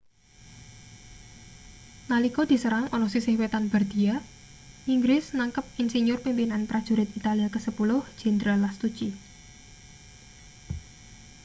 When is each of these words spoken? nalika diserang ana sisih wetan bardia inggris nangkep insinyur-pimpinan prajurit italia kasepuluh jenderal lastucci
nalika 2.09 2.43
diserang 2.51 2.85
ana 2.95 3.07
sisih 3.13 3.35
wetan 3.41 3.63
bardia 3.73 4.15
inggris 4.95 5.25
nangkep 5.39 5.65
insinyur-pimpinan 5.81 6.61
prajurit 6.69 7.09
italia 7.19 7.47
kasepuluh 7.55 8.01
jenderal 8.21 8.59
lastucci 8.63 9.09